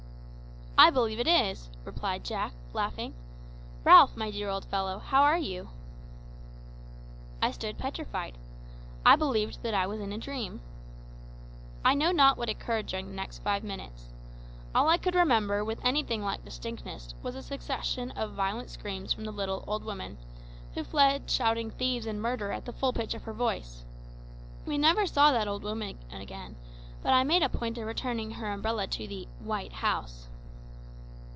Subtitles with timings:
[0.77, 3.13] "I believe it is," replied Jack, laughing.
[3.83, 5.69] "Ralph, my dear old fellow, how are you?"
[7.39, 8.35] I stood petrified.
[9.05, 10.59] I believed that I was in a dream.
[11.85, 14.05] I know not what occurred during the next five minutes.
[14.73, 19.25] All I could remember with anything like distinctness was a succession of violent screams from
[19.25, 20.17] the little old woman,
[20.73, 23.83] who fled shouting thieves and murder at the full pitch of her voice.
[24.65, 26.55] We never saw that old woman again,
[27.03, 30.27] but I made a point of returning her umbrella to the "white house."